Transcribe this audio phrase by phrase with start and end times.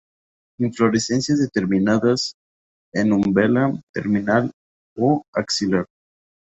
[0.57, 2.35] Inflorescencias determinadas,
[2.91, 4.51] en umbela, terminal
[4.95, 5.85] o axilar.